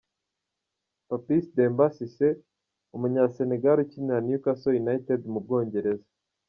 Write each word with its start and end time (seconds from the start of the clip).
Papiss 1.07 1.45
Demba 1.55 1.85
Cisse, 1.95 2.29
umunyasenegali 2.95 3.79
ukinira 3.85 4.19
Newcastle 4.27 4.79
United 4.83 5.19
mu 5.31 5.39
Bwongerza. 5.45 6.07